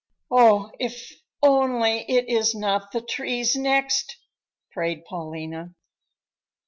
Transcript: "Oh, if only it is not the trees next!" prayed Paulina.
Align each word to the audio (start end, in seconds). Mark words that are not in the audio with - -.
"Oh, 0.31 0.71
if 0.79 1.21
only 1.43 1.99
it 2.11 2.27
is 2.27 2.55
not 2.55 2.91
the 2.91 3.01
trees 3.01 3.55
next!" 3.55 4.17
prayed 4.71 5.05
Paulina. 5.05 5.75